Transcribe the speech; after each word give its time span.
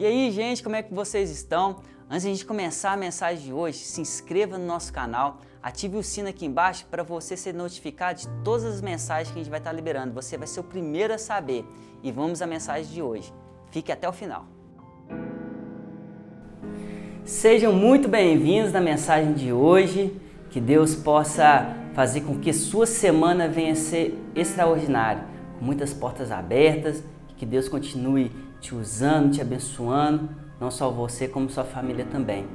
E 0.00 0.06
aí, 0.06 0.30
gente, 0.30 0.62
como 0.62 0.74
é 0.74 0.82
que 0.82 0.94
vocês 0.94 1.30
estão? 1.30 1.82
Antes 2.08 2.22
de 2.22 2.28
a 2.28 2.32
gente 2.32 2.46
começar 2.46 2.92
a 2.92 2.96
mensagem 2.96 3.44
de 3.44 3.52
hoje, 3.52 3.80
se 3.80 4.00
inscreva 4.00 4.56
no 4.56 4.64
nosso 4.64 4.90
canal, 4.90 5.40
ative 5.62 5.98
o 5.98 6.02
sino 6.02 6.26
aqui 6.26 6.46
embaixo 6.46 6.86
para 6.90 7.02
você 7.02 7.36
ser 7.36 7.52
notificado 7.52 8.20
de 8.20 8.28
todas 8.42 8.64
as 8.64 8.80
mensagens 8.80 9.28
que 9.30 9.38
a 9.38 9.42
gente 9.42 9.50
vai 9.50 9.60
estar 9.60 9.72
liberando. 9.72 10.14
Você 10.14 10.38
vai 10.38 10.46
ser 10.46 10.60
o 10.60 10.64
primeiro 10.64 11.12
a 11.12 11.18
saber. 11.18 11.66
E 12.02 12.10
vamos 12.10 12.40
à 12.40 12.46
mensagem 12.46 12.90
de 12.90 13.02
hoje. 13.02 13.30
Fique 13.70 13.92
até 13.92 14.08
o 14.08 14.12
final. 14.14 14.46
Sejam 17.22 17.70
muito 17.70 18.08
bem-vindos 18.08 18.72
na 18.72 18.80
mensagem 18.80 19.34
de 19.34 19.52
hoje. 19.52 20.18
Que 20.48 20.62
Deus 20.62 20.94
possa 20.94 21.76
fazer 21.92 22.22
com 22.22 22.38
que 22.38 22.54
sua 22.54 22.86
semana 22.86 23.46
venha 23.48 23.72
a 23.72 23.76
ser 23.76 24.18
extraordinária, 24.34 25.26
com 25.58 25.64
muitas 25.66 25.92
portas 25.92 26.32
abertas, 26.32 27.02
que 27.36 27.44
Deus 27.44 27.68
continue 27.68 28.32
te 28.60 28.74
usando, 28.74 29.32
te 29.32 29.40
abençoando, 29.40 30.28
não 30.60 30.70
só 30.70 30.90
você, 30.90 31.26
como 31.26 31.48
sua 31.48 31.64
família 31.64 32.04
também. 32.04 32.46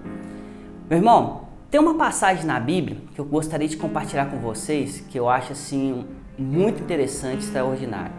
Meu 0.90 1.00
irmão, 1.00 1.48
tem 1.72 1.80
uma 1.82 1.96
passagem 1.96 2.46
na 2.46 2.60
Bíblia 2.60 2.98
que 3.14 3.20
eu 3.20 3.26
gostaria 3.26 3.68
de 3.68 3.76
compartilhar 3.76 4.28
com 4.28 4.38
vocês 4.38 5.02
que 5.02 5.18
eu 5.18 5.28
acho 5.28 5.52
assim 5.52 6.06
muito 6.38 6.84
interessante, 6.84 7.44
extraordinário. 7.44 8.14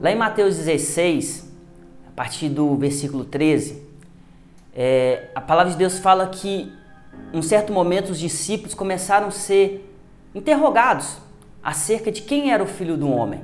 Lá 0.00 0.10
em 0.10 0.16
Mateus 0.16 0.56
16, 0.56 1.50
a 2.06 2.10
partir 2.10 2.50
do 2.50 2.76
versículo 2.76 3.24
13, 3.24 3.82
é, 4.74 5.30
a 5.34 5.40
palavra 5.40 5.72
de 5.72 5.78
Deus 5.78 5.98
fala 5.98 6.26
que, 6.28 6.70
em 7.32 7.38
um 7.38 7.42
certo 7.42 7.72
momento, 7.72 8.10
os 8.10 8.18
discípulos 8.18 8.74
começaram 8.74 9.28
a 9.28 9.30
ser 9.30 9.90
interrogados 10.34 11.16
acerca 11.62 12.12
de 12.12 12.20
quem 12.22 12.52
era 12.52 12.62
o 12.62 12.66
filho 12.66 12.96
do 12.96 13.08
homem. 13.08 13.42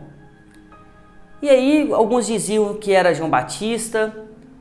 E 1.42 1.50
aí 1.50 1.92
alguns 1.92 2.28
diziam 2.28 2.74
que 2.74 2.92
era 2.92 3.12
João 3.12 3.28
Batista, 3.28 4.16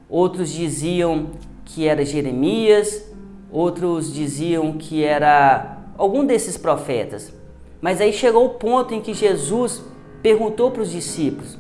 outros 0.10 0.50
diziam 0.50 1.28
que 1.64 1.88
era 1.88 2.04
Jeremias, 2.04 3.08
outros 3.52 4.12
diziam 4.12 4.74
que 4.74 5.04
era 5.04 5.78
algum 5.96 6.26
desses 6.26 6.58
profetas. 6.58 7.32
Mas 7.80 8.02
aí 8.02 8.12
chegou 8.12 8.46
o 8.46 8.56
ponto 8.56 8.96
em 8.96 9.00
que 9.00 9.14
Jesus 9.14 9.84
perguntou 10.24 10.72
para 10.72 10.82
os 10.82 10.90
discípulos: 10.90 11.56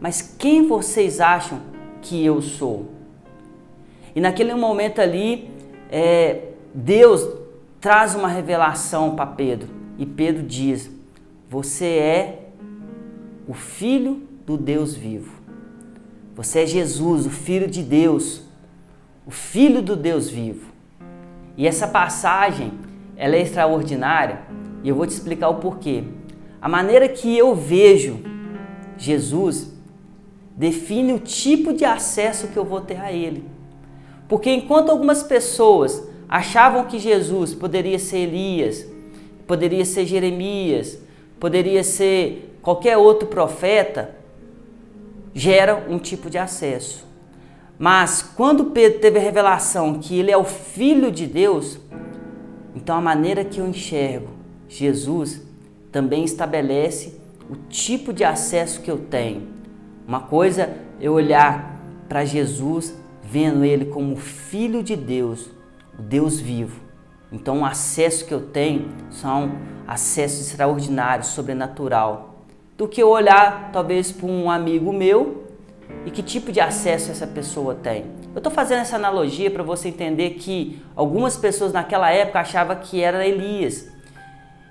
Mas 0.00 0.22
quem 0.38 0.68
vocês 0.68 1.20
acham 1.20 1.60
que 2.00 2.24
eu 2.24 2.40
sou? 2.40 2.86
E 4.14 4.20
naquele 4.20 4.54
momento 4.54 5.00
ali, 5.00 5.50
é, 5.90 6.44
Deus 6.72 7.28
traz 7.80 8.14
uma 8.14 8.28
revelação 8.28 9.16
para 9.16 9.26
Pedro. 9.26 9.68
E 9.98 10.06
Pedro 10.06 10.44
diz: 10.44 10.88
Você 11.48 11.86
é 11.86 12.50
o 13.48 13.52
filho 13.52 14.29
do 14.50 14.56
Deus 14.56 14.96
vivo. 14.96 15.30
Você 16.34 16.60
é 16.60 16.66
Jesus, 16.66 17.24
o 17.24 17.30
Filho 17.30 17.68
de 17.68 17.84
Deus, 17.84 18.42
o 19.24 19.30
Filho 19.30 19.80
do 19.80 19.94
Deus 19.94 20.28
vivo. 20.28 20.72
E 21.56 21.68
essa 21.68 21.86
passagem, 21.86 22.72
ela 23.16 23.36
é 23.36 23.42
extraordinária 23.42 24.40
e 24.82 24.88
eu 24.88 24.96
vou 24.96 25.06
te 25.06 25.10
explicar 25.10 25.50
o 25.50 25.56
porquê. 25.56 26.02
A 26.60 26.68
maneira 26.68 27.08
que 27.08 27.38
eu 27.38 27.54
vejo 27.54 28.24
Jesus 28.98 29.72
define 30.56 31.12
o 31.12 31.20
tipo 31.20 31.72
de 31.72 31.84
acesso 31.84 32.48
que 32.48 32.56
eu 32.56 32.64
vou 32.64 32.80
ter 32.80 33.00
a 33.00 33.12
Ele. 33.12 33.44
Porque 34.28 34.50
enquanto 34.50 34.90
algumas 34.90 35.22
pessoas 35.22 36.02
achavam 36.28 36.86
que 36.86 36.98
Jesus 36.98 37.54
poderia 37.54 38.00
ser 38.00 38.18
Elias, 38.18 38.84
poderia 39.46 39.84
ser 39.84 40.06
Jeremias, 40.06 40.98
poderia 41.38 41.84
ser 41.84 42.58
qualquer 42.60 42.96
outro 42.96 43.28
profeta, 43.28 44.18
gera 45.34 45.86
um 45.88 45.98
tipo 45.98 46.28
de 46.28 46.38
acesso. 46.38 47.06
Mas 47.78 48.22
quando 48.22 48.66
Pedro 48.66 49.00
teve 49.00 49.18
a 49.18 49.22
revelação 49.22 49.98
que 49.98 50.18
ele 50.18 50.30
é 50.30 50.36
o 50.36 50.44
Filho 50.44 51.10
de 51.10 51.26
Deus, 51.26 51.80
então 52.74 52.96
a 52.96 53.00
maneira 53.00 53.44
que 53.44 53.58
eu 53.58 53.66
enxergo 53.66 54.28
Jesus 54.68 55.42
também 55.90 56.24
estabelece 56.24 57.20
o 57.50 57.56
tipo 57.68 58.12
de 58.12 58.22
acesso 58.22 58.80
que 58.80 58.90
eu 58.90 58.98
tenho. 58.98 59.48
Uma 60.06 60.20
coisa 60.20 60.76
eu 61.00 61.14
olhar 61.14 61.80
para 62.08 62.24
Jesus 62.24 62.94
vendo 63.22 63.64
ele 63.64 63.86
como 63.86 64.14
Filho 64.14 64.82
de 64.82 64.94
Deus, 64.94 65.50
o 65.98 66.02
Deus 66.02 66.38
vivo. 66.38 66.80
Então 67.32 67.60
o 67.60 67.64
acesso 67.64 68.24
que 68.24 68.32
eu 68.32 68.40
tenho 68.40 68.88
são 69.10 69.52
acessos 69.86 70.46
extraordinários, 70.46 71.28
sobrenatural 71.28 72.29
do 72.80 72.88
que 72.88 73.04
olhar 73.04 73.68
talvez 73.74 74.10
para 74.10 74.26
um 74.26 74.50
amigo 74.50 74.90
meu 74.90 75.44
e 76.06 76.10
que 76.10 76.22
tipo 76.22 76.50
de 76.50 76.62
acesso 76.62 77.10
essa 77.10 77.26
pessoa 77.26 77.74
tem. 77.74 78.06
Eu 78.32 78.38
estou 78.38 78.50
fazendo 78.50 78.78
essa 78.78 78.96
analogia 78.96 79.50
para 79.50 79.62
você 79.62 79.88
entender 79.88 80.30
que 80.30 80.82
algumas 80.96 81.36
pessoas 81.36 81.74
naquela 81.74 82.10
época 82.10 82.40
achavam 82.40 82.74
que 82.76 83.02
era 83.02 83.26
Elias. 83.26 83.86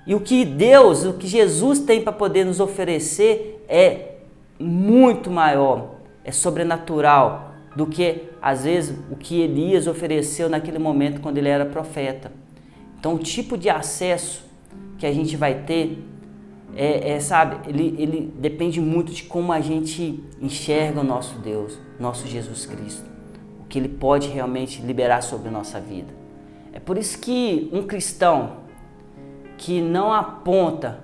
E 0.04 0.12
o 0.12 0.18
que 0.18 0.44
Deus, 0.44 1.04
o 1.04 1.12
que 1.12 1.28
Jesus 1.28 1.78
tem 1.78 2.02
para 2.02 2.12
poder 2.12 2.44
nos 2.44 2.58
oferecer 2.58 3.64
é 3.68 4.14
muito 4.58 5.30
maior, 5.30 5.90
é 6.24 6.32
sobrenatural 6.32 7.52
do 7.76 7.86
que 7.86 8.24
às 8.42 8.64
vezes 8.64 8.98
o 9.08 9.14
que 9.14 9.40
Elias 9.40 9.86
ofereceu 9.86 10.48
naquele 10.48 10.80
momento 10.80 11.20
quando 11.20 11.38
ele 11.38 11.48
era 11.48 11.64
profeta. 11.64 12.32
Então, 12.98 13.14
o 13.14 13.18
tipo 13.20 13.56
de 13.56 13.70
acesso 13.70 14.42
que 14.98 15.06
a 15.06 15.12
gente 15.12 15.36
vai 15.36 15.54
ter 15.62 16.09
é, 16.76 17.12
é, 17.12 17.20
sabe, 17.20 17.68
ele, 17.68 17.94
ele 17.98 18.32
depende 18.38 18.80
muito 18.80 19.12
de 19.12 19.24
como 19.24 19.52
a 19.52 19.60
gente 19.60 20.22
enxerga 20.40 21.00
o 21.00 21.04
nosso 21.04 21.38
Deus, 21.38 21.78
nosso 21.98 22.26
Jesus 22.26 22.66
Cristo, 22.66 23.04
o 23.60 23.64
que 23.68 23.78
ele 23.78 23.88
pode 23.88 24.28
realmente 24.28 24.80
liberar 24.82 25.22
sobre 25.22 25.48
a 25.48 25.50
nossa 25.50 25.80
vida. 25.80 26.12
É 26.72 26.78
por 26.78 26.96
isso 26.96 27.18
que 27.18 27.68
um 27.72 27.82
cristão 27.82 28.58
que 29.56 29.80
não 29.80 30.12
aponta 30.12 31.00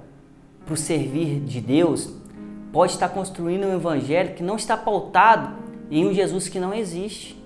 para 0.64 0.74
o 0.74 0.76
servir 0.76 1.40
de 1.40 1.60
Deus 1.60 2.10
pode 2.72 2.92
estar 2.92 3.08
construindo 3.08 3.66
um 3.66 3.74
evangelho 3.74 4.34
que 4.34 4.42
não 4.42 4.56
está 4.56 4.76
pautado 4.76 5.54
em 5.90 6.06
um 6.06 6.12
Jesus 6.12 6.48
que 6.48 6.58
não 6.58 6.74
existe. 6.74 7.36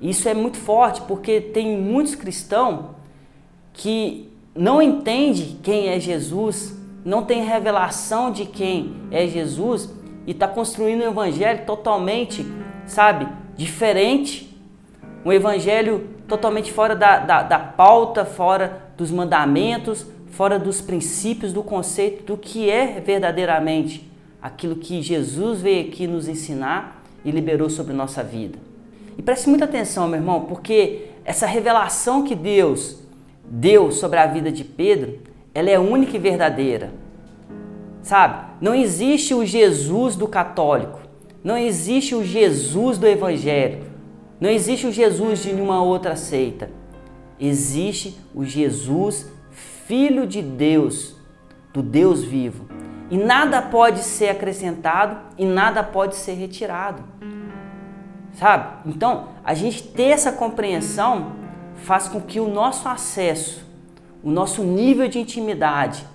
Isso 0.00 0.28
é 0.28 0.34
muito 0.34 0.56
forte 0.56 1.00
porque 1.02 1.40
tem 1.40 1.76
muitos 1.78 2.14
cristãos 2.14 2.86
que 3.72 4.28
não 4.54 4.80
entendem 4.80 5.58
quem 5.62 5.88
é 5.88 5.98
Jesus, 5.98 6.73
não 7.04 7.22
tem 7.22 7.44
revelação 7.44 8.30
de 8.30 8.46
quem 8.46 8.94
é 9.10 9.26
Jesus 9.26 9.92
e 10.26 10.30
está 10.30 10.48
construindo 10.48 11.02
um 11.02 11.08
evangelho 11.08 11.66
totalmente, 11.66 12.46
sabe, 12.86 13.28
diferente, 13.56 14.58
um 15.24 15.32
evangelho 15.32 16.08
totalmente 16.26 16.72
fora 16.72 16.96
da, 16.96 17.18
da, 17.18 17.42
da 17.42 17.58
pauta, 17.58 18.24
fora 18.24 18.82
dos 18.96 19.10
mandamentos, 19.10 20.06
fora 20.30 20.58
dos 20.58 20.80
princípios, 20.80 21.52
do 21.52 21.62
conceito 21.62 22.24
do 22.24 22.36
que 22.36 22.70
é 22.70 23.00
verdadeiramente 23.00 24.10
aquilo 24.40 24.76
que 24.76 25.02
Jesus 25.02 25.60
veio 25.60 25.88
aqui 25.88 26.06
nos 26.06 26.26
ensinar 26.28 27.02
e 27.24 27.30
liberou 27.30 27.70
sobre 27.70 27.92
nossa 27.92 28.22
vida. 28.22 28.58
E 29.16 29.22
preste 29.22 29.48
muita 29.48 29.64
atenção, 29.64 30.08
meu 30.08 30.18
irmão, 30.18 30.42
porque 30.42 31.06
essa 31.24 31.46
revelação 31.46 32.24
que 32.24 32.34
Deus 32.34 32.98
deu 33.44 33.90
sobre 33.92 34.18
a 34.18 34.26
vida 34.26 34.50
de 34.50 34.64
Pedro 34.64 35.18
ela 35.54 35.70
é 35.70 35.78
única 35.78 36.16
e 36.16 36.20
verdadeira. 36.20 36.92
Sabe? 38.02 38.44
Não 38.60 38.74
existe 38.74 39.32
o 39.32 39.46
Jesus 39.46 40.16
do 40.16 40.26
católico. 40.26 41.00
Não 41.42 41.56
existe 41.56 42.14
o 42.14 42.24
Jesus 42.24 42.98
do 42.98 43.06
evangelho. 43.06 43.84
Não 44.40 44.50
existe 44.50 44.86
o 44.86 44.92
Jesus 44.92 45.42
de 45.42 45.52
nenhuma 45.52 45.82
outra 45.82 46.16
seita. 46.16 46.70
Existe 47.38 48.18
o 48.34 48.44
Jesus, 48.44 49.32
Filho 49.86 50.26
de 50.26 50.42
Deus, 50.42 51.14
do 51.72 51.82
Deus 51.82 52.24
vivo. 52.24 52.66
E 53.10 53.16
nada 53.16 53.62
pode 53.62 54.00
ser 54.00 54.30
acrescentado 54.30 55.18
e 55.38 55.44
nada 55.44 55.82
pode 55.82 56.16
ser 56.16 56.32
retirado. 56.32 57.02
Sabe? 58.32 58.90
Então, 58.90 59.28
a 59.44 59.54
gente 59.54 59.82
ter 59.82 60.08
essa 60.08 60.32
compreensão 60.32 61.32
faz 61.76 62.08
com 62.08 62.20
que 62.20 62.40
o 62.40 62.48
nosso 62.48 62.88
acesso 62.88 63.63
o 64.24 64.30
nosso 64.30 64.62
nível 64.64 65.06
de 65.06 65.18
intimidade, 65.18 66.06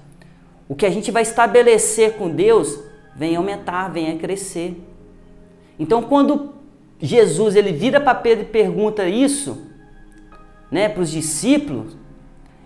o 0.68 0.76
que 0.76 0.86
a 0.86 0.90
gente 0.90 1.12
vai 1.12 1.22
estabelecer 1.22 2.18
com 2.18 2.30
Deus, 2.30 2.80
vem 3.16 3.36
aumentar, 3.36 3.88
vem 3.90 4.18
crescer. 4.18 4.84
Então, 5.78 6.02
quando 6.02 6.54
Jesus 7.00 7.56
ele 7.56 7.72
vira 7.72 8.00
para 8.00 8.16
Pedro 8.16 8.46
e 8.46 8.48
pergunta 8.48 9.08
isso, 9.08 9.68
né, 10.72 10.90
para 10.90 11.04
os 11.04 11.12
discípulos, 11.12 11.96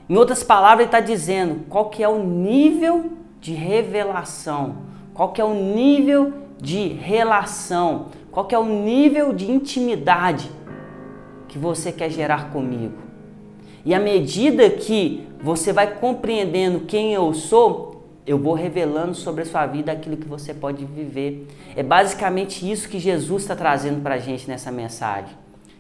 em 0.10 0.16
outras 0.16 0.44
palavras, 0.44 0.80
ele 0.80 0.88
está 0.88 1.00
dizendo 1.00 1.66
qual 1.70 1.90
que 1.90 2.04
é 2.04 2.08
o 2.08 2.24
nível 2.24 3.12
de 3.40 3.54
revelação, 3.54 4.78
qual 5.14 5.32
que 5.32 5.42
é 5.42 5.46
o 5.46 5.54
nível 5.54 6.34
de 6.60 6.88
relação, 6.88 8.08
qual 8.32 8.46
que 8.46 8.56
é 8.56 8.60
o 8.60 8.66
nível 8.66 9.34
de 9.34 9.52
intimidade 9.52 10.50
que 11.48 11.58
você 11.58 11.92
quer 11.92 12.10
gerar 12.10 12.50
comigo. 12.52 13.13
E 13.86 13.94
à 13.94 14.00
medida 14.00 14.70
que 14.70 15.28
você 15.42 15.74
vai 15.74 15.96
compreendendo 15.96 16.82
quem 16.82 17.14
eu 17.14 17.34
sou, 17.34 17.94
eu 18.26 18.38
vou 18.38 18.54
revelando 18.54 19.14
sobre 19.14 19.42
a 19.42 19.46
sua 19.46 19.66
vida 19.66 19.92
aquilo 19.92 20.16
que 20.16 20.28
você 20.28 20.54
pode 20.54 20.86
viver. 20.86 21.48
É 21.76 21.84
basicamente 21.84 22.70
isso 22.70 22.88
que 22.88 22.98
Jesus 22.98 23.44
está 23.44 23.56
trazendo 23.56 24.02
para 24.02 24.16
a 24.16 24.20
gente 24.20 24.48
nessa 24.48 24.72
mensagem. 24.72 25.36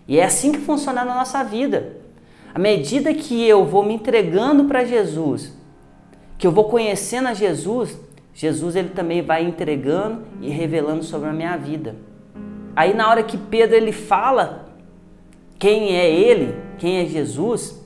E 0.07 0.19
é 0.19 0.25
assim 0.25 0.51
que 0.51 0.59
funciona 0.59 1.05
na 1.05 1.15
nossa 1.15 1.43
vida. 1.43 1.97
À 2.53 2.59
medida 2.59 3.13
que 3.13 3.47
eu 3.47 3.65
vou 3.65 3.83
me 3.83 3.93
entregando 3.93 4.65
para 4.65 4.83
Jesus, 4.83 5.57
que 6.37 6.45
eu 6.45 6.51
vou 6.51 6.65
conhecendo 6.65 7.29
a 7.29 7.33
Jesus, 7.33 7.97
Jesus 8.33 8.75
ele 8.75 8.89
também 8.89 9.21
vai 9.21 9.45
entregando 9.45 10.23
e 10.41 10.49
revelando 10.49 11.03
sobre 11.03 11.29
a 11.29 11.33
minha 11.33 11.55
vida. 11.55 11.95
Aí 12.75 12.93
na 12.93 13.09
hora 13.09 13.23
que 13.23 13.37
Pedro 13.37 13.75
ele 13.75 13.93
fala 13.93 14.65
quem 15.57 15.95
é 15.95 16.11
ele, 16.11 16.55
quem 16.77 16.97
é 16.97 17.05
Jesus, 17.05 17.82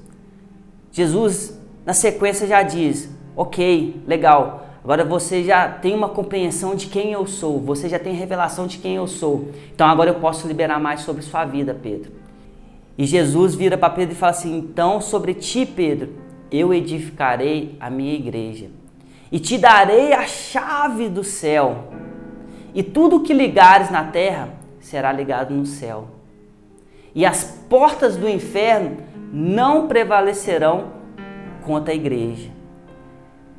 Jesus 0.98 1.56
na 1.86 1.94
sequência 1.94 2.48
já 2.48 2.64
diz: 2.64 3.08
"OK, 3.36 4.02
legal. 4.08 4.66
Agora 4.84 5.06
você 5.06 5.44
já 5.44 5.70
tem 5.70 5.94
uma 5.94 6.10
compreensão 6.10 6.74
de 6.74 6.88
quem 6.88 7.12
eu 7.12 7.28
sou, 7.28 7.60
você 7.60 7.88
já 7.88 8.00
tem 8.00 8.14
revelação 8.14 8.66
de 8.66 8.80
quem 8.80 8.96
eu 8.96 9.06
sou. 9.06 9.50
Então 9.76 9.88
agora 9.88 10.10
eu 10.10 10.16
posso 10.16 10.48
liberar 10.48 10.80
mais 10.80 11.02
sobre 11.02 11.22
sua 11.22 11.46
vida, 11.46 11.78
Pedro." 11.80 12.12
E 12.98 13.06
Jesus 13.06 13.54
vira 13.54 13.78
para 13.78 13.92
Pedro 13.92 14.16
e 14.16 14.18
fala 14.18 14.32
assim: 14.32 14.58
"Então 14.58 15.00
sobre 15.00 15.36
ti, 15.36 15.68
Pedro, 15.68 16.10
eu 16.52 16.74
edificarei 16.74 17.78
a 17.80 17.92
minha 17.92 18.16
igreja." 18.16 18.70
e 19.32 19.40
te 19.40 19.58
darei 19.58 20.14
a 20.14 20.26
chave 20.26 21.10
do 21.10 21.24
céu. 21.24 21.90
E 22.74 22.82
tudo 22.82 23.20
que 23.20 23.34
ligares 23.34 23.90
na 23.90 24.06
terra 24.06 24.50
será 24.80 25.12
ligado 25.12 25.54
no 25.54 25.66
céu. 25.66 26.08
E 27.14 27.26
as 27.26 27.44
portas 27.70 28.16
do 28.16 28.30
inferno 28.30 28.98
não 29.32 29.88
prevalecerão 29.88 30.92
contra 31.64 31.94
a 31.94 31.96
igreja. 31.96 32.50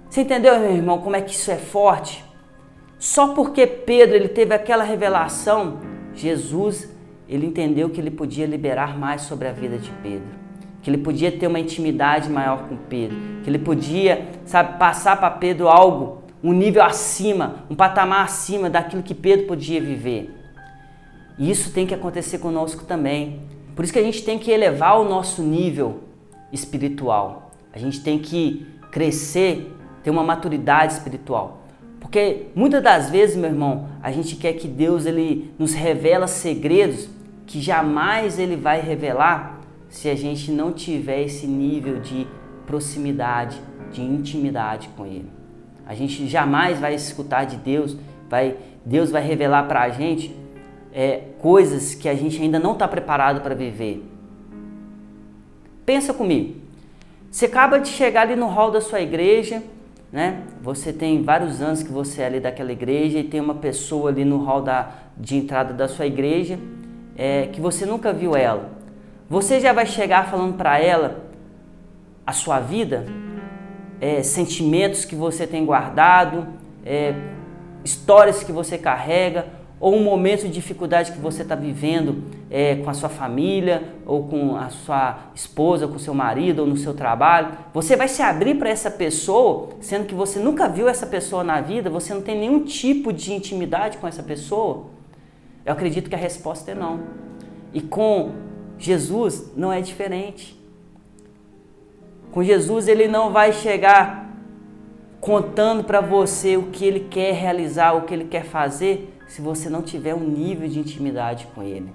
Você 0.08 0.22
entendeu, 0.22 0.58
meu 0.58 0.72
irmão, 0.72 0.98
como 0.98 1.16
é 1.16 1.20
que 1.20 1.32
isso 1.32 1.50
é 1.50 1.56
forte? 1.56 2.24
Só 2.98 3.34
porque 3.34 3.66
Pedro 3.66 4.16
ele 4.16 4.28
teve 4.28 4.54
aquela 4.54 4.82
revelação, 4.82 5.80
Jesus 6.14 6.96
ele 7.28 7.46
entendeu 7.46 7.90
que 7.90 8.00
ele 8.00 8.10
podia 8.10 8.46
liberar 8.46 8.98
mais 8.98 9.22
sobre 9.22 9.46
a 9.48 9.52
vida 9.52 9.76
de 9.76 9.90
Pedro 10.02 10.38
que 10.88 10.90
ele 10.90 10.98
podia 10.98 11.30
ter 11.30 11.46
uma 11.46 11.58
intimidade 11.58 12.30
maior 12.30 12.68
com 12.68 12.76
Pedro, 12.76 13.16
que 13.42 13.50
ele 13.50 13.58
podia, 13.58 14.26
sabe, 14.46 14.78
passar 14.78 15.18
para 15.18 15.30
Pedro 15.30 15.68
algo, 15.68 16.22
um 16.42 16.52
nível 16.52 16.82
acima, 16.82 17.66
um 17.68 17.74
patamar 17.74 18.24
acima 18.24 18.70
daquilo 18.70 19.02
que 19.02 19.14
Pedro 19.14 19.46
podia 19.46 19.80
viver. 19.80 20.34
E 21.38 21.50
isso 21.50 21.72
tem 21.72 21.86
que 21.86 21.94
acontecer 21.94 22.38
conosco 22.38 22.84
também. 22.84 23.40
Por 23.78 23.84
isso 23.84 23.92
que 23.92 23.98
a 24.00 24.02
gente 24.02 24.24
tem 24.24 24.40
que 24.40 24.50
elevar 24.50 24.98
o 24.98 25.08
nosso 25.08 25.40
nível 25.40 26.00
espiritual. 26.52 27.52
A 27.72 27.78
gente 27.78 28.02
tem 28.02 28.18
que 28.18 28.66
crescer, 28.90 29.72
ter 30.02 30.10
uma 30.10 30.24
maturidade 30.24 30.94
espiritual. 30.94 31.62
Porque 32.00 32.46
muitas 32.56 32.82
das 32.82 33.08
vezes, 33.08 33.36
meu 33.36 33.48
irmão, 33.48 33.88
a 34.02 34.10
gente 34.10 34.34
quer 34.34 34.54
que 34.54 34.66
Deus 34.66 35.06
ele 35.06 35.54
nos 35.56 35.74
revela 35.74 36.26
segredos 36.26 37.08
que 37.46 37.60
jamais 37.60 38.36
ele 38.36 38.56
vai 38.56 38.80
revelar 38.80 39.60
se 39.88 40.08
a 40.08 40.16
gente 40.16 40.50
não 40.50 40.72
tiver 40.72 41.22
esse 41.22 41.46
nível 41.46 42.00
de 42.00 42.26
proximidade, 42.66 43.62
de 43.92 44.02
intimidade 44.02 44.88
com 44.96 45.06
Ele. 45.06 45.30
A 45.86 45.94
gente 45.94 46.26
jamais 46.26 46.80
vai 46.80 46.96
escutar 46.96 47.44
de 47.44 47.56
Deus, 47.56 47.96
vai, 48.28 48.56
Deus 48.84 49.12
vai 49.12 49.22
revelar 49.22 49.68
para 49.68 49.82
a 49.82 49.88
gente 49.90 50.34
é, 50.92 51.22
coisas 51.38 51.94
que 51.94 52.08
a 52.08 52.14
gente 52.14 52.40
ainda 52.40 52.58
não 52.58 52.72
está 52.72 52.86
preparado 52.86 53.40
para 53.40 53.54
viver. 53.54 54.04
Pensa 55.84 56.12
comigo. 56.12 56.56
Você 57.30 57.46
acaba 57.46 57.78
de 57.78 57.88
chegar 57.88 58.22
ali 58.22 58.36
no 58.36 58.46
hall 58.46 58.70
da 58.70 58.80
sua 58.80 59.00
igreja, 59.00 59.62
né? 60.12 60.42
Você 60.62 60.92
tem 60.92 61.22
vários 61.22 61.60
anos 61.60 61.82
que 61.82 61.90
você 61.90 62.22
é 62.22 62.26
ali 62.26 62.40
daquela 62.40 62.72
igreja 62.72 63.18
e 63.18 63.24
tem 63.24 63.40
uma 63.40 63.54
pessoa 63.54 64.10
ali 64.10 64.24
no 64.24 64.38
hall 64.44 64.62
da, 64.62 64.90
de 65.16 65.36
entrada 65.36 65.74
da 65.74 65.86
sua 65.86 66.06
igreja 66.06 66.58
é, 67.16 67.48
que 67.52 67.60
você 67.60 67.84
nunca 67.84 68.12
viu 68.12 68.36
ela. 68.36 68.70
Você 69.28 69.60
já 69.60 69.72
vai 69.72 69.84
chegar 69.84 70.30
falando 70.30 70.56
para 70.56 70.78
ela 70.78 71.24
a 72.26 72.32
sua 72.32 72.60
vida, 72.60 73.04
é, 74.00 74.22
sentimentos 74.22 75.04
que 75.04 75.14
você 75.14 75.46
tem 75.46 75.66
guardado, 75.66 76.46
é, 76.84 77.14
histórias 77.84 78.42
que 78.42 78.52
você 78.52 78.78
carrega, 78.78 79.46
ou 79.80 79.94
um 79.94 80.02
momento 80.02 80.42
de 80.42 80.48
dificuldade 80.48 81.12
que 81.12 81.18
você 81.18 81.42
está 81.42 81.54
vivendo 81.54 82.24
é, 82.50 82.76
com 82.76 82.90
a 82.90 82.94
sua 82.94 83.08
família, 83.08 83.94
ou 84.04 84.24
com 84.24 84.56
a 84.56 84.68
sua 84.70 85.30
esposa, 85.34 85.86
com 85.86 85.96
o 85.96 86.00
seu 86.00 86.12
marido, 86.12 86.60
ou 86.60 86.66
no 86.66 86.76
seu 86.76 86.94
trabalho. 86.94 87.56
Você 87.72 87.94
vai 87.94 88.08
se 88.08 88.20
abrir 88.20 88.56
para 88.56 88.68
essa 88.68 88.90
pessoa, 88.90 89.68
sendo 89.80 90.06
que 90.06 90.14
você 90.14 90.40
nunca 90.40 90.68
viu 90.68 90.88
essa 90.88 91.06
pessoa 91.06 91.44
na 91.44 91.60
vida, 91.60 91.88
você 91.88 92.12
não 92.12 92.22
tem 92.22 92.38
nenhum 92.38 92.64
tipo 92.64 93.12
de 93.12 93.32
intimidade 93.32 93.98
com 93.98 94.06
essa 94.08 94.22
pessoa? 94.22 94.86
Eu 95.64 95.72
acredito 95.72 96.08
que 96.08 96.14
a 96.16 96.18
resposta 96.18 96.72
é 96.72 96.74
não. 96.74 97.00
E 97.72 97.80
com 97.80 98.32
Jesus 98.78 99.52
não 99.56 99.72
é 99.72 99.80
diferente. 99.80 100.58
Com 102.32 102.42
Jesus 102.42 102.88
ele 102.88 103.06
não 103.06 103.30
vai 103.32 103.52
chegar 103.52 104.28
contando 105.20 105.84
para 105.84 106.00
você 106.00 106.56
o 106.56 106.64
que 106.64 106.84
ele 106.84 107.00
quer 107.10 107.34
realizar, 107.34 107.92
o 107.92 108.02
que 108.02 108.14
ele 108.14 108.24
quer 108.24 108.44
fazer, 108.44 109.17
se 109.28 109.40
você 109.40 109.70
não 109.70 109.82
tiver 109.82 110.14
um 110.14 110.28
nível 110.28 110.68
de 110.68 110.80
intimidade 110.80 111.46
com 111.54 111.62
ele. 111.62 111.94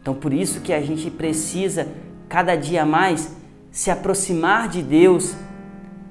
Então 0.00 0.14
por 0.14 0.32
isso 0.32 0.60
que 0.60 0.72
a 0.72 0.80
gente 0.80 1.10
precisa 1.10 1.88
cada 2.28 2.54
dia 2.54 2.84
mais 2.86 3.36
se 3.70 3.90
aproximar 3.90 4.68
de 4.68 4.82
Deus, 4.82 5.34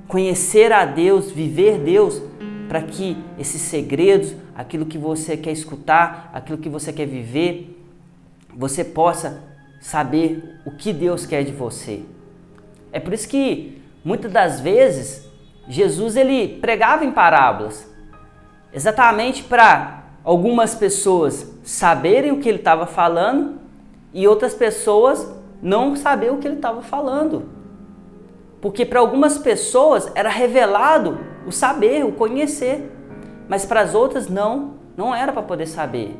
conhecer 0.07 0.71
a 0.73 0.83
Deus, 0.85 1.31
viver 1.31 1.79
Deus, 1.79 2.21
para 2.67 2.81
que 2.81 3.17
esses 3.39 3.61
segredos, 3.61 4.35
aquilo 4.55 4.85
que 4.85 4.97
você 4.97 5.37
quer 5.37 5.51
escutar, 5.51 6.29
aquilo 6.33 6.57
que 6.57 6.69
você 6.69 6.91
quer 6.91 7.05
viver, 7.05 7.73
você 8.55 8.83
possa 8.83 9.43
saber 9.79 10.59
o 10.65 10.71
que 10.71 10.91
Deus 10.91 11.25
quer 11.25 11.43
de 11.43 11.51
você. 11.51 12.03
É 12.91 12.99
por 12.99 13.13
isso 13.13 13.27
que 13.27 13.81
muitas 14.03 14.31
das 14.31 14.59
vezes 14.59 15.27
Jesus 15.67 16.15
ele 16.15 16.57
pregava 16.59 17.05
em 17.05 17.11
parábolas, 17.11 17.87
exatamente 18.73 19.43
para 19.43 19.96
algumas 20.27 20.75
pessoas 20.75 21.49
saberem 21.63 22.33
o 22.33 22.41
que 22.41 22.49
ele 22.49 22.57
estava 22.57 22.85
falando 22.85 23.61
e 24.13 24.27
outras 24.27 24.53
pessoas 24.53 25.33
não 25.61 25.95
saber 25.95 26.33
o 26.33 26.37
que 26.37 26.45
ele 26.45 26.57
estava 26.57 26.81
falando. 26.81 27.45
Porque 28.59 28.85
para 28.85 28.99
algumas 28.99 29.37
pessoas 29.37 30.11
era 30.15 30.27
revelado 30.27 31.17
o 31.45 31.51
saber, 31.53 32.03
o 32.03 32.11
conhecer, 32.11 32.91
mas 33.47 33.65
para 33.65 33.79
as 33.79 33.95
outras 33.95 34.27
não, 34.27 34.73
não 34.97 35.15
era 35.15 35.31
para 35.31 35.43
poder 35.43 35.65
saber. 35.65 36.13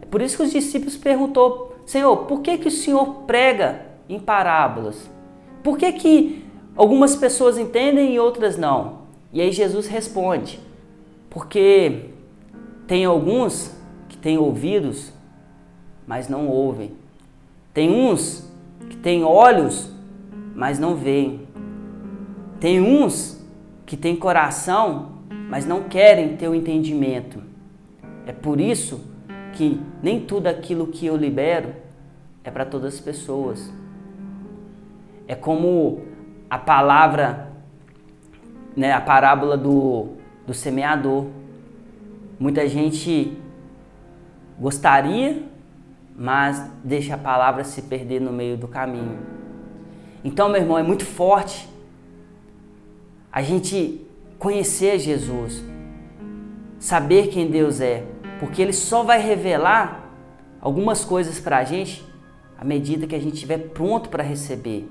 É 0.00 0.06
por 0.06 0.22
isso 0.22 0.38
que 0.38 0.44
os 0.44 0.50
discípulos 0.50 0.96
perguntou 0.96 1.76
Senhor, 1.84 2.16
por 2.24 2.40
que, 2.40 2.56
que 2.56 2.68
o 2.68 2.70
Senhor 2.70 3.24
prega 3.26 3.82
em 4.08 4.18
parábolas? 4.18 5.10
Por 5.62 5.76
que, 5.76 5.92
que 5.92 6.46
algumas 6.74 7.14
pessoas 7.16 7.58
entendem 7.58 8.14
e 8.14 8.18
outras 8.18 8.56
não? 8.56 9.00
E 9.30 9.42
aí 9.42 9.52
Jesus 9.52 9.88
responde: 9.88 10.58
porque 11.28 12.14
tem 12.90 13.04
alguns 13.04 13.72
que 14.08 14.16
têm 14.16 14.36
ouvidos, 14.36 15.12
mas 16.08 16.28
não 16.28 16.48
ouvem. 16.48 16.90
Tem 17.72 17.88
uns 17.88 18.52
que 18.88 18.96
têm 18.96 19.22
olhos, 19.22 19.94
mas 20.56 20.80
não 20.80 20.96
veem. 20.96 21.46
Tem 22.58 22.80
uns 22.80 23.46
que 23.86 23.96
têm 23.96 24.16
coração, 24.16 25.12
mas 25.48 25.64
não 25.64 25.84
querem 25.84 26.36
ter 26.36 26.48
o 26.48 26.54
entendimento. 26.54 27.40
É 28.26 28.32
por 28.32 28.60
isso 28.60 29.08
que 29.52 29.80
nem 30.02 30.18
tudo 30.18 30.48
aquilo 30.48 30.88
que 30.88 31.06
eu 31.06 31.16
libero 31.16 31.72
é 32.42 32.50
para 32.50 32.64
todas 32.64 32.94
as 32.94 33.00
pessoas. 33.00 33.72
É 35.28 35.36
como 35.36 36.00
a 36.50 36.58
palavra, 36.58 37.52
né, 38.76 38.90
a 38.92 39.00
parábola 39.00 39.56
do, 39.56 40.08
do 40.44 40.52
semeador. 40.52 41.38
Muita 42.40 42.66
gente 42.66 43.36
gostaria, 44.58 45.42
mas 46.16 46.70
deixa 46.82 47.14
a 47.14 47.18
palavra 47.18 47.64
se 47.64 47.82
perder 47.82 48.18
no 48.18 48.32
meio 48.32 48.56
do 48.56 48.66
caminho. 48.66 49.18
Então, 50.24 50.48
meu 50.48 50.58
irmão, 50.58 50.78
é 50.78 50.82
muito 50.82 51.04
forte 51.04 51.68
a 53.30 53.42
gente 53.42 54.06
conhecer 54.38 54.98
Jesus, 54.98 55.62
saber 56.78 57.28
quem 57.28 57.50
Deus 57.50 57.78
é, 57.78 58.06
porque 58.38 58.62
Ele 58.62 58.72
só 58.72 59.02
vai 59.02 59.20
revelar 59.20 60.10
algumas 60.62 61.04
coisas 61.04 61.38
para 61.38 61.58
a 61.58 61.64
gente 61.64 62.02
à 62.58 62.64
medida 62.64 63.06
que 63.06 63.14
a 63.14 63.20
gente 63.20 63.34
estiver 63.34 63.58
pronto 63.58 64.08
para 64.08 64.22
receber. 64.22 64.90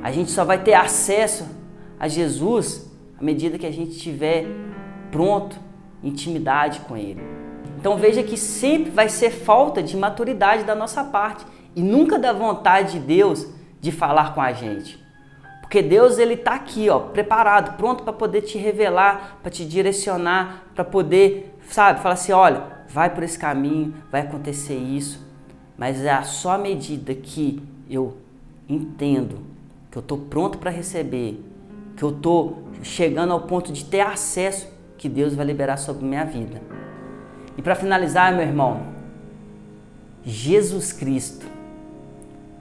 A 0.00 0.12
gente 0.12 0.30
só 0.30 0.44
vai 0.44 0.62
ter 0.62 0.74
acesso 0.74 1.44
a 1.98 2.06
Jesus 2.06 2.88
à 3.18 3.24
medida 3.24 3.58
que 3.58 3.66
a 3.66 3.70
gente 3.72 3.96
estiver 3.96 4.46
pronto, 5.10 5.56
intimidade 6.02 6.80
com 6.80 6.96
Ele. 6.96 7.22
Então 7.78 7.96
veja 7.96 8.22
que 8.22 8.36
sempre 8.36 8.90
vai 8.90 9.08
ser 9.08 9.30
falta 9.30 9.82
de 9.82 9.96
maturidade 9.96 10.64
da 10.64 10.74
nossa 10.74 11.02
parte 11.02 11.44
e 11.74 11.82
nunca 11.82 12.18
da 12.18 12.32
vontade 12.32 12.92
de 12.92 13.00
Deus 13.00 13.46
de 13.80 13.90
falar 13.90 14.34
com 14.34 14.40
a 14.40 14.52
gente. 14.52 15.02
Porque 15.60 15.82
Deus 15.82 16.18
ele 16.18 16.34
está 16.34 16.54
aqui, 16.54 16.90
ó, 16.90 16.98
preparado, 16.98 17.76
pronto 17.76 18.04
para 18.04 18.12
poder 18.12 18.42
te 18.42 18.58
revelar, 18.58 19.38
para 19.42 19.50
te 19.50 19.64
direcionar, 19.64 20.66
para 20.74 20.84
poder, 20.84 21.58
sabe, 21.68 22.00
falar 22.00 22.14
assim, 22.14 22.32
olha, 22.32 22.62
vai 22.88 23.08
por 23.08 23.22
esse 23.22 23.38
caminho, 23.38 23.94
vai 24.10 24.20
acontecer 24.20 24.76
isso. 24.76 25.26
Mas 25.76 26.04
é 26.04 26.22
só 26.22 26.52
à 26.52 26.58
medida 26.58 27.14
que 27.14 27.62
eu 27.88 28.18
entendo 28.68 29.40
que 29.90 29.98
eu 29.98 30.00
estou 30.00 30.18
pronto 30.18 30.58
para 30.58 30.70
receber, 30.70 31.42
que 31.96 32.02
eu 32.02 32.10
estou 32.10 32.64
chegando 32.82 33.32
ao 33.32 33.40
ponto 33.40 33.72
de 33.72 33.84
ter 33.84 34.00
acesso, 34.00 34.68
que 35.02 35.08
Deus 35.08 35.34
vai 35.34 35.44
liberar 35.44 35.78
sobre 35.78 36.04
minha 36.06 36.24
vida. 36.24 36.62
E 37.58 37.60
para 37.60 37.74
finalizar, 37.74 38.32
meu 38.32 38.42
irmão, 38.42 38.82
Jesus 40.24 40.92
Cristo 40.92 41.44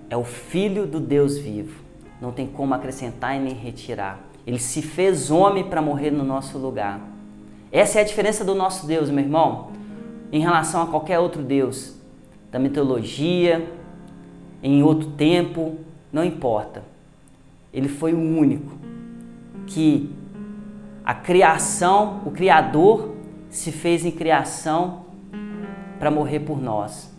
é 0.10 0.18
o 0.18 0.24
Filho 0.24 0.88
do 0.88 1.00
Deus 1.00 1.38
vivo. 1.38 1.84
Não 2.20 2.32
tem 2.32 2.48
como 2.48 2.74
acrescentar 2.74 3.36
e 3.36 3.40
nem 3.40 3.54
retirar. 3.54 4.20
Ele 4.46 4.58
se 4.58 4.82
fez 4.82 5.30
homem 5.30 5.66
para 5.66 5.84
morrer 5.84 6.10
no 6.10 6.24
nosso 6.24 6.58
lugar. 6.58 7.00
Essa 7.72 8.00
é 8.00 8.02
a 8.02 8.06
diferença 8.06 8.44
do 8.44 8.56
nosso 8.56 8.88
Deus, 8.88 9.12
meu 9.12 9.24
irmão, 9.24 9.70
em 10.32 10.42
relação 10.42 10.82
a 10.82 10.88
qualquer 10.88 11.20
outro 11.20 11.44
Deus, 11.44 11.96
da 12.52 12.58
mitologia, 12.58 13.72
em 14.64 14.82
outro 14.82 15.12
tempo, 15.12 15.78
não 16.12 16.26
importa. 16.26 16.84
Ele 17.72 17.88
foi 17.88 18.16
o 18.16 18.20
único 18.20 18.80
que 19.68 20.10
a 21.04 21.14
criação, 21.14 22.22
o 22.26 22.32
Criador, 22.32 23.16
se 23.50 23.72
fez 23.72 24.06
em 24.06 24.12
criação 24.12 25.06
para 26.00 26.12
morrer 26.12 26.40
por 26.40 26.62
nós. 26.62 27.12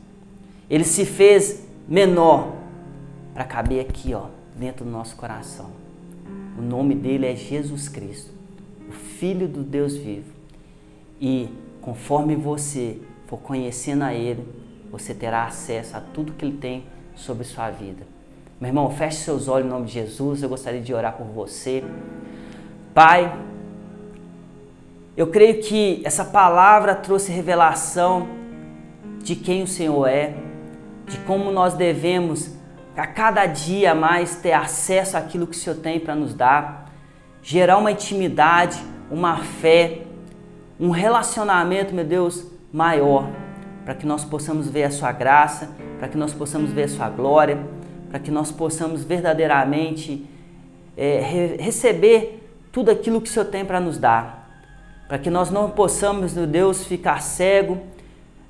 Ele 0.71 0.85
se 0.85 1.05
fez 1.05 1.67
menor 1.87 2.55
para 3.35 3.45
caber 3.45 3.81
aqui, 3.81 4.15
ó, 4.15 4.27
dentro 4.57 4.85
do 4.85 4.91
nosso 4.91 5.17
coração. 5.17 5.71
O 6.59 6.63
nome 6.63 6.95
dele 6.95 7.27
é 7.27 7.35
Jesus 7.35 7.89
Cristo, 7.89 8.33
o 8.89 8.93
Filho 8.93 9.49
do 9.49 9.63
Deus 9.63 9.97
vivo. 9.97 10.33
E 11.21 11.49
conforme 11.81 12.37
você 12.37 12.99
for 13.27 13.39
conhecendo 13.39 14.03
a 14.03 14.15
Ele, 14.15 14.47
você 14.91 15.15
terá 15.15 15.45
acesso 15.45 15.97
a 15.97 16.01
tudo 16.01 16.33
que 16.33 16.45
Ele 16.45 16.57
tem 16.59 16.85
sobre 17.15 17.45
sua 17.45 17.71
vida. 17.71 18.07
Meu 18.61 18.69
irmão, 18.69 18.91
feche 18.91 19.19
seus 19.19 19.49
olhos 19.49 19.67
em 19.67 19.71
nome 19.71 19.87
de 19.87 19.93
Jesus. 19.93 20.43
Eu 20.43 20.49
gostaria 20.49 20.81
de 20.81 20.95
orar 20.95 21.17
por 21.17 21.27
você. 21.27 21.83
Pai, 22.95 23.37
eu 25.15 25.27
creio 25.27 25.61
que 25.61 26.01
essa 26.05 26.25
palavra 26.25 26.95
trouxe 26.95 27.31
revelação 27.31 28.29
de 29.23 29.37
quem 29.37 29.63
o 29.63 29.67
Senhor 29.67 30.07
é, 30.07 30.35
de 31.07 31.19
como 31.19 31.53
nós 31.53 31.75
devemos 31.75 32.51
a 32.97 33.07
cada 33.07 33.45
dia 33.45 33.95
mais 33.95 34.37
ter 34.37 34.53
acesso 34.53 35.17
àquilo 35.17 35.47
que 35.47 35.55
o 35.55 35.59
Senhor 35.59 35.77
tem 35.77 36.01
para 36.01 36.15
nos 36.15 36.33
dar, 36.33 36.91
gerar 37.43 37.77
uma 37.77 37.93
intimidade, 37.93 38.83
uma 39.11 39.37
fé, 39.37 40.03
um 40.81 40.89
relacionamento, 40.89 41.95
meu 41.95 42.05
Deus, 42.05 42.47
maior, 42.73 43.29
para 43.85 43.95
que 43.95 44.07
nós 44.07 44.25
possamos 44.25 44.69
ver 44.69 44.85
a 44.85 44.91
Sua 44.91 45.13
graça, 45.13 45.71
para 45.99 46.09
que 46.09 46.17
nós 46.17 46.33
possamos 46.33 46.71
ver 46.71 46.85
a 46.85 46.89
Sua 46.89 47.11
glória, 47.11 47.59
para 48.09 48.19
que 48.19 48.31
nós 48.31 48.51
possamos 48.51 49.05
verdadeiramente 49.05 50.27
é, 50.97 51.21
re 51.21 51.57
receber 51.59 52.49
tudo 52.73 52.91
aquilo 52.91 53.21
que 53.21 53.29
o 53.29 53.33
Senhor 53.33 53.47
tem 53.47 53.63
para 53.63 53.79
nos 53.79 53.99
dar 53.99 54.42
para 55.13 55.19
que 55.19 55.29
nós 55.29 55.51
não 55.51 55.69
possamos, 55.69 56.33
meu 56.33 56.47
Deus, 56.47 56.87
ficar 56.87 57.21
cego, 57.21 57.77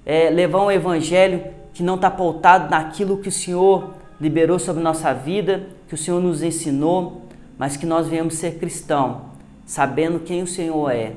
é, 0.06 0.30
levar 0.30 0.62
um 0.62 0.70
evangelho 0.70 1.42
que 1.74 1.82
não 1.82 1.96
está 1.96 2.08
pautado 2.08 2.70
naquilo 2.70 3.16
que 3.16 3.28
o 3.28 3.32
Senhor 3.32 3.94
liberou 4.20 4.60
sobre 4.60 4.80
nossa 4.80 5.12
vida, 5.12 5.66
que 5.88 5.94
o 5.96 5.98
Senhor 5.98 6.20
nos 6.20 6.40
ensinou, 6.40 7.22
mas 7.58 7.76
que 7.76 7.84
nós 7.84 8.06
venhamos 8.06 8.34
ser 8.34 8.60
cristão, 8.60 9.22
sabendo 9.66 10.20
quem 10.20 10.40
o 10.40 10.46
Senhor 10.46 10.88
é 10.92 11.14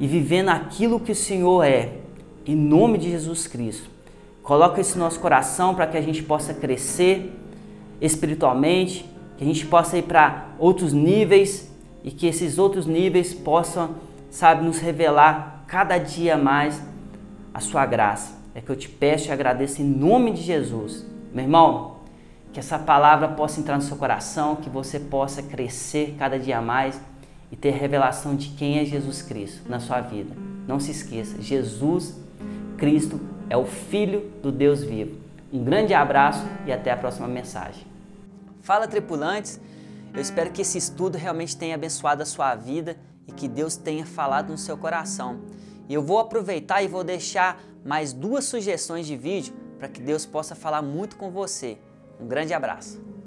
e 0.00 0.06
vivendo 0.06 0.48
aquilo 0.48 0.98
que 0.98 1.12
o 1.12 1.14
Senhor 1.14 1.62
é, 1.62 1.98
em 2.46 2.56
nome 2.56 2.96
de 2.96 3.10
Jesus 3.10 3.46
Cristo. 3.46 3.90
Coloca 4.42 4.80
no 4.80 5.00
nosso 5.00 5.20
coração 5.20 5.74
para 5.74 5.86
que 5.86 5.98
a 5.98 6.02
gente 6.02 6.22
possa 6.22 6.54
crescer 6.54 7.30
espiritualmente, 8.00 9.04
que 9.36 9.44
a 9.44 9.46
gente 9.46 9.66
possa 9.66 9.98
ir 9.98 10.04
para 10.04 10.46
outros 10.58 10.94
níveis 10.94 11.70
e 12.02 12.10
que 12.10 12.26
esses 12.26 12.56
outros 12.56 12.86
níveis 12.86 13.34
possam 13.34 14.10
sabe, 14.32 14.64
nos 14.64 14.78
revelar 14.78 15.64
cada 15.68 15.98
dia 15.98 16.38
mais 16.38 16.82
a 17.52 17.60
sua 17.60 17.84
graça. 17.84 18.32
É 18.54 18.60
que 18.62 18.70
eu 18.70 18.76
te 18.76 18.88
peço 18.88 19.28
e 19.28 19.30
agradeço 19.30 19.82
em 19.82 19.84
nome 19.84 20.32
de 20.32 20.40
Jesus. 20.40 21.06
Meu 21.32 21.44
irmão, 21.44 21.98
que 22.50 22.58
essa 22.58 22.78
palavra 22.78 23.28
possa 23.28 23.60
entrar 23.60 23.76
no 23.76 23.82
seu 23.82 23.96
coração, 23.96 24.56
que 24.56 24.70
você 24.70 24.98
possa 24.98 25.42
crescer 25.42 26.16
cada 26.18 26.38
dia 26.38 26.62
mais 26.62 26.98
e 27.50 27.56
ter 27.56 27.70
revelação 27.72 28.34
de 28.34 28.48
quem 28.48 28.78
é 28.78 28.84
Jesus 28.86 29.20
Cristo 29.20 29.68
na 29.68 29.78
sua 29.78 30.00
vida. 30.00 30.34
Não 30.66 30.80
se 30.80 30.90
esqueça, 30.90 31.40
Jesus 31.40 32.18
Cristo 32.78 33.20
é 33.50 33.56
o 33.56 33.66
Filho 33.66 34.32
do 34.42 34.50
Deus 34.50 34.82
vivo. 34.82 35.20
Um 35.52 35.62
grande 35.62 35.92
abraço 35.92 36.42
e 36.66 36.72
até 36.72 36.90
a 36.90 36.96
próxima 36.96 37.28
mensagem. 37.28 37.86
Fala, 38.62 38.88
tripulantes! 38.88 39.60
Eu 40.14 40.20
espero 40.20 40.50
que 40.50 40.62
esse 40.62 40.78
estudo 40.78 41.18
realmente 41.18 41.56
tenha 41.56 41.74
abençoado 41.74 42.22
a 42.22 42.26
sua 42.26 42.54
vida 42.54 42.96
e 43.26 43.32
que 43.32 43.48
Deus 43.48 43.76
tenha 43.76 44.06
falado 44.06 44.50
no 44.50 44.58
seu 44.58 44.76
coração. 44.76 45.40
E 45.88 45.94
eu 45.94 46.02
vou 46.02 46.18
aproveitar 46.18 46.82
e 46.82 46.88
vou 46.88 47.04
deixar 47.04 47.62
mais 47.84 48.12
duas 48.12 48.44
sugestões 48.44 49.06
de 49.06 49.16
vídeo 49.16 49.54
para 49.78 49.88
que 49.88 50.00
Deus 50.00 50.24
possa 50.24 50.54
falar 50.54 50.82
muito 50.82 51.16
com 51.16 51.30
você. 51.30 51.78
Um 52.20 52.26
grande 52.26 52.54
abraço. 52.54 53.11